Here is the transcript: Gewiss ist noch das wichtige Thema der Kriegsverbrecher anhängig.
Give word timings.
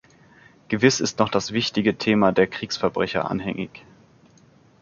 Gewiss 0.67 0.99
ist 0.99 1.19
noch 1.19 1.29
das 1.29 1.51
wichtige 1.51 1.95
Thema 1.95 2.31
der 2.31 2.47
Kriegsverbrecher 2.47 3.29
anhängig. 3.29 3.83